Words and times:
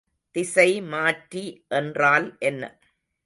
திசைமாற்றி 0.35 1.43
என்றால் 1.67 2.27
என்ன? 2.39 2.63